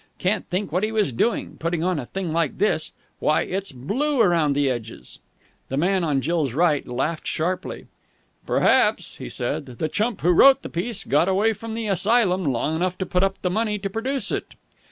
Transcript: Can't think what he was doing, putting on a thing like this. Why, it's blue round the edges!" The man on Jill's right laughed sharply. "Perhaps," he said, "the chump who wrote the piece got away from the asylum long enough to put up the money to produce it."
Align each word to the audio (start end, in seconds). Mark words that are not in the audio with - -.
Can't 0.17 0.49
think 0.49 0.71
what 0.71 0.81
he 0.83 0.91
was 0.91 1.13
doing, 1.13 1.57
putting 1.57 1.83
on 1.83 1.99
a 1.99 2.07
thing 2.07 2.33
like 2.33 2.57
this. 2.57 2.93
Why, 3.19 3.43
it's 3.43 3.71
blue 3.71 4.23
round 4.23 4.55
the 4.55 4.67
edges!" 4.67 5.19
The 5.69 5.77
man 5.77 6.03
on 6.03 6.21
Jill's 6.21 6.55
right 6.55 6.87
laughed 6.87 7.27
sharply. 7.27 7.85
"Perhaps," 8.47 9.17
he 9.17 9.29
said, 9.29 9.67
"the 9.67 9.87
chump 9.87 10.21
who 10.21 10.29
wrote 10.31 10.63
the 10.63 10.69
piece 10.69 11.03
got 11.03 11.27
away 11.29 11.53
from 11.53 11.75
the 11.75 11.85
asylum 11.85 12.43
long 12.45 12.75
enough 12.75 12.97
to 12.97 13.05
put 13.05 13.21
up 13.21 13.39
the 13.43 13.51
money 13.51 13.77
to 13.77 13.91
produce 13.91 14.31
it." 14.31 14.55